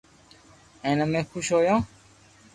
ھين 0.83 0.97
امي 1.05 1.21
خوݾ 1.29 1.47
ھويو 1.53 1.75